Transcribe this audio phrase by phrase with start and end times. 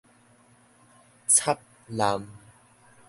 [1.27, 1.55] 插
[1.85, 2.25] 濫